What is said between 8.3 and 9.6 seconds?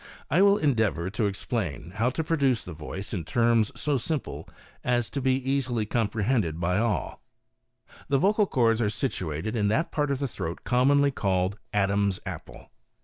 chords are situated